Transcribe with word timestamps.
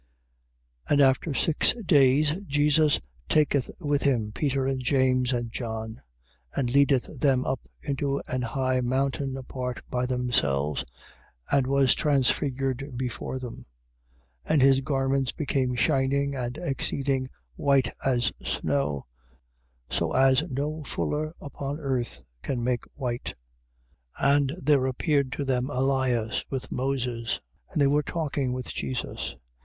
9:1. 0.89 0.91
And 0.93 1.01
after 1.01 1.33
six 1.35 1.73
days, 1.85 2.41
Jesus 2.47 2.99
taketh 3.29 3.69
with 3.79 4.01
him 4.01 4.31
Peter 4.31 4.65
and 4.65 4.81
James 4.81 5.31
and 5.31 5.51
John, 5.51 6.01
and 6.55 6.73
leadeth 6.73 7.19
them 7.19 7.45
up 7.45 7.59
into 7.83 8.19
an 8.27 8.41
high 8.41 8.81
mountain 8.81 9.37
apart 9.37 9.83
by 9.91 10.07
themselves, 10.07 10.83
and 11.51 11.67
was 11.67 11.93
transfigured 11.93 12.97
before 12.97 13.37
them. 13.37 13.57
9:2. 13.57 13.63
And 14.45 14.61
his 14.63 14.81
garments 14.81 15.33
became 15.33 15.75
shining 15.75 16.33
and 16.35 16.57
exceeding 16.57 17.29
white 17.55 17.91
as 18.03 18.33
snow, 18.43 19.05
so 19.87 20.13
as 20.13 20.41
no 20.49 20.83
fuller 20.83 21.31
upon 21.39 21.77
earth 21.79 22.23
can 22.41 22.63
make 22.63 22.85
white. 22.95 23.35
9:3. 24.19 24.33
And 24.35 24.51
there 24.63 24.87
appeared 24.87 25.31
to 25.33 25.45
them 25.45 25.69
Elias 25.69 26.43
with 26.49 26.71
Moses: 26.71 27.39
and 27.69 27.79
they 27.79 27.85
were 27.87 28.01
talking 28.01 28.51
with 28.51 28.69
Jesus. 28.69 29.35